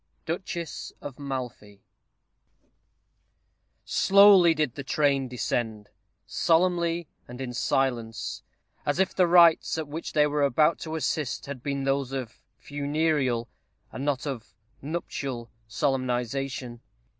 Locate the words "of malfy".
0.99-1.83